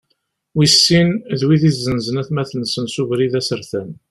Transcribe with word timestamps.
Wis 0.57 0.73
sin, 0.85 1.09
d 1.39 1.41
wid 1.47 1.63
izenzen 1.69 2.19
atmaten-nsen 2.21 2.85
s 2.87 2.95
ubrid 3.01 3.33
asertan. 3.41 3.89